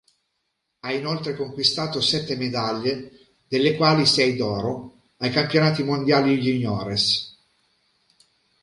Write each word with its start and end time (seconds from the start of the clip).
Ha 0.79 0.93
inoltre 0.93 1.35
conquistato 1.35 2.01
sette 2.01 2.35
medaglie, 2.35 3.35
delle 3.47 3.75
quali 3.75 4.07
sei 4.07 4.35
d'oro, 4.35 4.95
ai 5.17 5.29
campionati 5.29 5.83
mondiali 5.83 6.39
juniores. 6.39 7.37